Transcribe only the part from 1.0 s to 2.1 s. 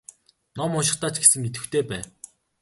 ч гэсэн идэвхтэй бай.